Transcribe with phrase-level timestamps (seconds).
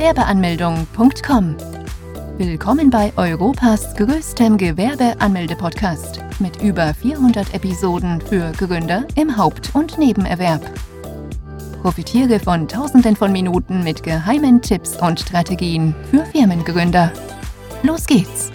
[0.00, 1.56] Gewerbeanmeldung.com.
[2.38, 10.62] Willkommen bei Europas größtem Gewerbeanmelde-Podcast mit über 400 Episoden für Gründer im Haupt- und Nebenerwerb.
[11.82, 17.12] Profitiere von Tausenden von Minuten mit geheimen Tipps und Strategien für Firmengründer.
[17.82, 18.50] Los geht's!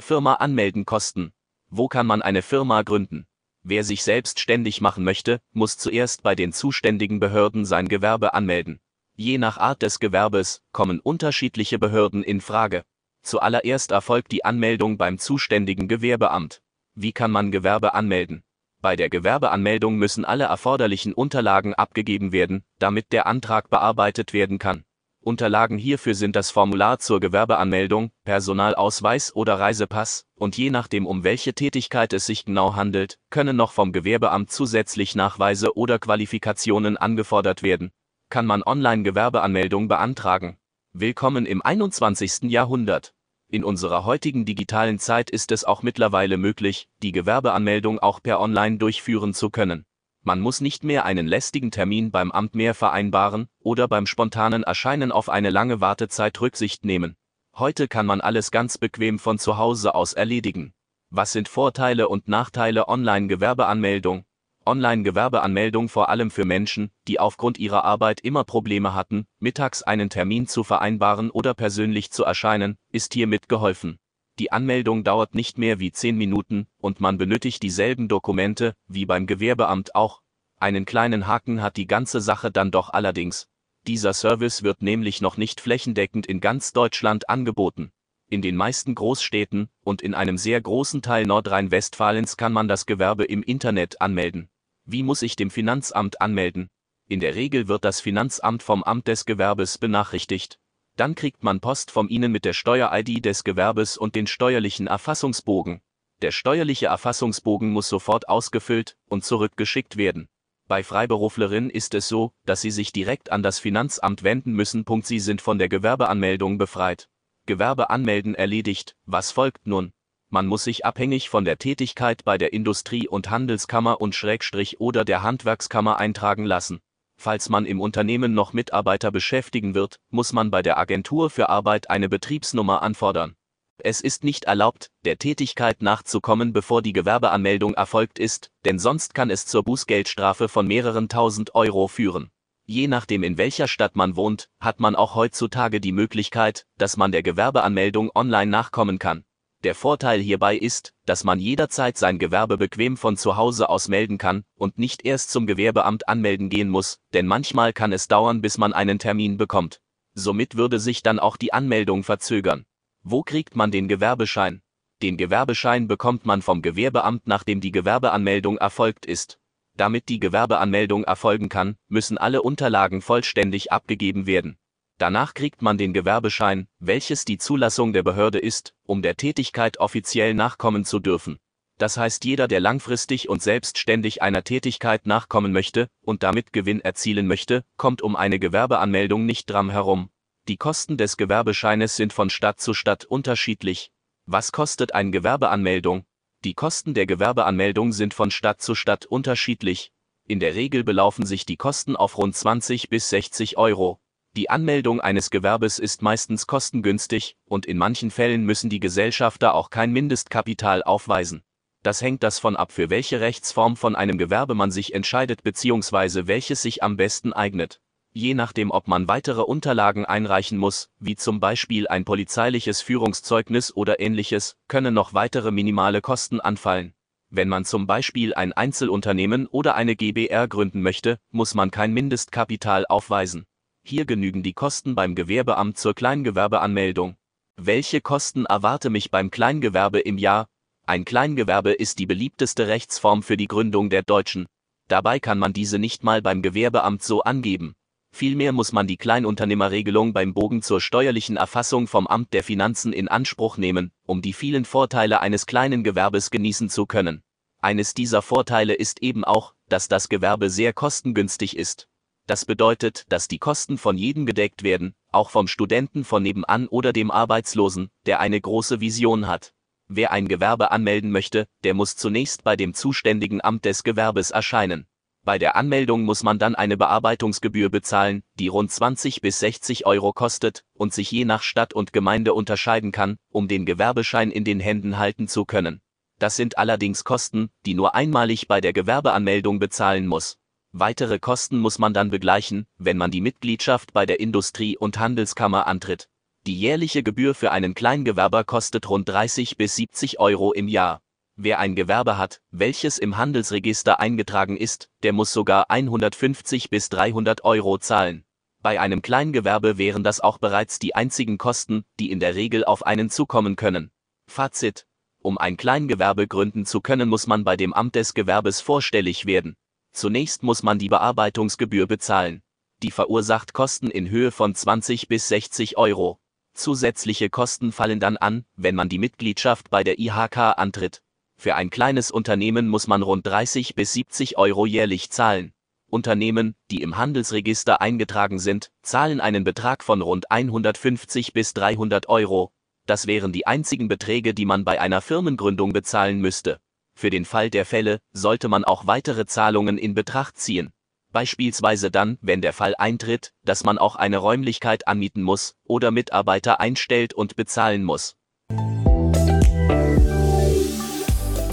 [0.00, 1.30] Firma anmelden kosten.
[1.70, 3.28] Wo kann man eine Firma gründen?
[3.62, 8.80] Wer sich selbstständig machen möchte, muss zuerst bei den zuständigen Behörden sein Gewerbe anmelden.
[9.14, 12.84] Je nach Art des Gewerbes kommen unterschiedliche Behörden in Frage.
[13.22, 16.62] Zuallererst erfolgt die Anmeldung beim zuständigen Gewerbeamt.
[16.94, 18.42] Wie kann man Gewerbe anmelden?
[18.80, 24.84] Bei der Gewerbeanmeldung müssen alle erforderlichen Unterlagen abgegeben werden, damit der Antrag bearbeitet werden kann.
[25.20, 31.52] Unterlagen hierfür sind das Formular zur Gewerbeanmeldung, Personalausweis oder Reisepass, und je nachdem um welche
[31.52, 37.90] Tätigkeit es sich genau handelt, können noch vom Gewerbeamt zusätzlich Nachweise oder Qualifikationen angefordert werden.
[38.30, 40.56] Kann man Online-Gewerbeanmeldung beantragen?
[40.92, 42.50] Willkommen im 21.
[42.50, 43.12] Jahrhundert.
[43.50, 48.78] In unserer heutigen digitalen Zeit ist es auch mittlerweile möglich, die Gewerbeanmeldung auch per Online
[48.78, 49.84] durchführen zu können.
[50.28, 55.10] Man muss nicht mehr einen lästigen Termin beim Amt mehr vereinbaren oder beim spontanen Erscheinen
[55.10, 57.16] auf eine lange Wartezeit Rücksicht nehmen.
[57.56, 60.74] Heute kann man alles ganz bequem von zu Hause aus erledigen.
[61.08, 64.26] Was sind Vorteile und Nachteile Online-Gewerbeanmeldung?
[64.66, 70.46] Online-Gewerbeanmeldung vor allem für Menschen, die aufgrund ihrer Arbeit immer Probleme hatten, mittags einen Termin
[70.46, 73.98] zu vereinbaren oder persönlich zu erscheinen, ist hiermit geholfen.
[74.38, 79.26] Die Anmeldung dauert nicht mehr wie 10 Minuten und man benötigt dieselben Dokumente wie beim
[79.26, 80.22] Gewerbeamt auch.
[80.60, 83.48] Einen kleinen Haken hat die ganze Sache dann doch allerdings.
[83.86, 87.90] Dieser Service wird nämlich noch nicht flächendeckend in ganz Deutschland angeboten.
[88.28, 93.24] In den meisten Großstädten und in einem sehr großen Teil Nordrhein-Westfalens kann man das Gewerbe
[93.24, 94.48] im Internet anmelden.
[94.84, 96.68] Wie muss ich dem Finanzamt anmelden?
[97.08, 100.60] In der Regel wird das Finanzamt vom Amt des Gewerbes benachrichtigt.
[100.98, 105.80] Dann kriegt man Post von Ihnen mit der Steuer-ID des Gewerbes und den steuerlichen Erfassungsbogen.
[106.22, 110.28] Der steuerliche Erfassungsbogen muss sofort ausgefüllt und zurückgeschickt werden.
[110.66, 114.84] Bei Freiberuflerinnen ist es so, dass sie sich direkt an das Finanzamt wenden müssen.
[115.04, 117.08] Sie sind von der Gewerbeanmeldung befreit.
[117.46, 118.96] Gewerbe anmelden erledigt.
[119.06, 119.92] Was folgt nun?
[120.30, 125.04] Man muss sich abhängig von der Tätigkeit bei der Industrie- und Handelskammer und Schrägstrich oder
[125.04, 126.80] der Handwerkskammer eintragen lassen.
[127.20, 131.90] Falls man im Unternehmen noch Mitarbeiter beschäftigen wird, muss man bei der Agentur für Arbeit
[131.90, 133.34] eine Betriebsnummer anfordern.
[133.78, 139.30] Es ist nicht erlaubt, der Tätigkeit nachzukommen, bevor die Gewerbeanmeldung erfolgt ist, denn sonst kann
[139.30, 142.30] es zur Bußgeldstrafe von mehreren tausend Euro führen.
[142.66, 147.10] Je nachdem in welcher Stadt man wohnt, hat man auch heutzutage die Möglichkeit, dass man
[147.10, 149.24] der Gewerbeanmeldung online nachkommen kann.
[149.64, 154.16] Der Vorteil hierbei ist, dass man jederzeit sein Gewerbe bequem von zu Hause aus melden
[154.16, 158.56] kann und nicht erst zum Gewerbeamt anmelden gehen muss, denn manchmal kann es dauern, bis
[158.56, 159.80] man einen Termin bekommt.
[160.14, 162.66] Somit würde sich dann auch die Anmeldung verzögern.
[163.02, 164.62] Wo kriegt man den Gewerbeschein?
[165.02, 169.40] Den Gewerbeschein bekommt man vom Gewerbeamt, nachdem die Gewerbeanmeldung erfolgt ist.
[169.74, 174.56] Damit die Gewerbeanmeldung erfolgen kann, müssen alle Unterlagen vollständig abgegeben werden.
[174.98, 180.34] Danach kriegt man den Gewerbeschein, welches die Zulassung der Behörde ist, um der Tätigkeit offiziell
[180.34, 181.38] nachkommen zu dürfen.
[181.78, 187.28] Das heißt jeder, der langfristig und selbstständig einer Tätigkeit nachkommen möchte und damit Gewinn erzielen
[187.28, 190.10] möchte, kommt um eine Gewerbeanmeldung nicht dran herum.
[190.48, 193.92] Die Kosten des Gewerbescheines sind von Stadt zu Stadt unterschiedlich.
[194.26, 196.04] Was kostet eine Gewerbeanmeldung?
[196.42, 199.92] Die Kosten der Gewerbeanmeldung sind von Stadt zu Stadt unterschiedlich.
[200.26, 204.00] In der Regel belaufen sich die Kosten auf rund 20 bis 60 Euro.
[204.38, 209.68] Die Anmeldung eines Gewerbes ist meistens kostengünstig, und in manchen Fällen müssen die Gesellschafter auch
[209.68, 211.42] kein Mindestkapital aufweisen.
[211.82, 216.28] Das hängt davon ab, für welche Rechtsform von einem Gewerbe man sich entscheidet bzw.
[216.28, 217.80] welches sich am besten eignet.
[218.12, 223.98] Je nachdem, ob man weitere Unterlagen einreichen muss, wie zum Beispiel ein polizeiliches Führungszeugnis oder
[223.98, 226.94] ähnliches, können noch weitere minimale Kosten anfallen.
[227.28, 232.86] Wenn man zum Beispiel ein Einzelunternehmen oder eine GbR gründen möchte, muss man kein Mindestkapital
[232.86, 233.46] aufweisen.
[233.90, 237.16] Hier genügen die Kosten beim Gewerbeamt zur Kleingewerbeanmeldung.
[237.56, 240.46] Welche Kosten erwarte mich beim Kleingewerbe im Jahr?
[240.84, 244.46] Ein Kleingewerbe ist die beliebteste Rechtsform für die Gründung der Deutschen.
[244.88, 247.72] Dabei kann man diese nicht mal beim Gewerbeamt so angeben.
[248.14, 253.08] Vielmehr muss man die Kleinunternehmerregelung beim Bogen zur steuerlichen Erfassung vom Amt der Finanzen in
[253.08, 257.22] Anspruch nehmen, um die vielen Vorteile eines kleinen Gewerbes genießen zu können.
[257.62, 261.88] Eines dieser Vorteile ist eben auch, dass das Gewerbe sehr kostengünstig ist.
[262.28, 266.92] Das bedeutet, dass die Kosten von jedem gedeckt werden, auch vom Studenten von nebenan oder
[266.92, 269.54] dem Arbeitslosen, der eine große Vision hat.
[269.88, 274.86] Wer ein Gewerbe anmelden möchte, der muss zunächst bei dem zuständigen Amt des Gewerbes erscheinen.
[275.24, 280.12] Bei der Anmeldung muss man dann eine Bearbeitungsgebühr bezahlen, die rund 20 bis 60 Euro
[280.12, 284.60] kostet und sich je nach Stadt und Gemeinde unterscheiden kann, um den Gewerbeschein in den
[284.60, 285.80] Händen halten zu können.
[286.18, 290.36] Das sind allerdings Kosten, die nur einmalig bei der Gewerbeanmeldung bezahlen muss.
[290.72, 295.66] Weitere Kosten muss man dann begleichen, wenn man die Mitgliedschaft bei der Industrie- und Handelskammer
[295.66, 296.10] antritt.
[296.46, 301.00] Die jährliche Gebühr für einen Kleingewerber kostet rund 30 bis 70 Euro im Jahr.
[301.36, 307.44] Wer ein Gewerbe hat, welches im Handelsregister eingetragen ist, der muss sogar 150 bis 300
[307.44, 308.24] Euro zahlen.
[308.60, 312.84] Bei einem Kleingewerbe wären das auch bereits die einzigen Kosten, die in der Regel auf
[312.84, 313.90] einen zukommen können.
[314.26, 314.86] Fazit.
[315.20, 319.56] Um ein Kleingewerbe gründen zu können, muss man bei dem Amt des Gewerbes vorstellig werden.
[319.92, 322.42] Zunächst muss man die Bearbeitungsgebühr bezahlen.
[322.82, 326.20] Die verursacht Kosten in Höhe von 20 bis 60 Euro.
[326.54, 331.02] Zusätzliche Kosten fallen dann an, wenn man die Mitgliedschaft bei der IHK antritt.
[331.36, 335.52] Für ein kleines Unternehmen muss man rund 30 bis 70 Euro jährlich zahlen.
[335.88, 342.52] Unternehmen, die im Handelsregister eingetragen sind, zahlen einen Betrag von rund 150 bis 300 Euro.
[342.86, 346.60] Das wären die einzigen Beträge, die man bei einer Firmengründung bezahlen müsste.
[346.98, 350.70] Für den Fall der Fälle sollte man auch weitere Zahlungen in Betracht ziehen.
[351.12, 356.58] Beispielsweise dann, wenn der Fall eintritt, dass man auch eine Räumlichkeit anmieten muss oder Mitarbeiter
[356.58, 358.16] einstellt und bezahlen muss.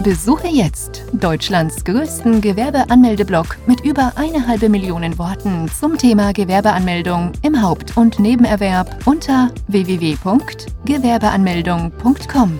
[0.03, 7.61] Besuche jetzt Deutschlands größten Gewerbeanmeldeblock mit über eine halbe Million Worten zum Thema Gewerbeanmeldung im
[7.61, 12.59] Haupt- und Nebenerwerb unter www.gewerbeanmeldung.com.